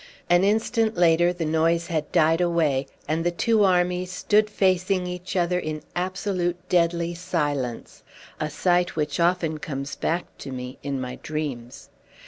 An 0.31 0.43
instant 0.43 0.97
later 0.97 1.31
the 1.31 1.45
noise 1.45 1.85
had 1.85 2.11
died 2.11 2.41
away, 2.41 2.87
and 3.07 3.23
the 3.23 3.29
two 3.29 3.63
armies 3.63 4.11
stood 4.11 4.49
facing 4.49 5.05
each 5.05 5.35
other 5.35 5.59
in 5.59 5.83
absolute 5.95 6.55
deadly 6.69 7.13
silence 7.13 8.01
a 8.39 8.49
sight 8.49 8.95
which 8.95 9.19
often 9.19 9.59
comes 9.59 9.95
back 9.95 10.25
to 10.39 10.49
me 10.51 10.79
in 10.81 10.99
my 10.99 11.19
dreams. 11.21 11.89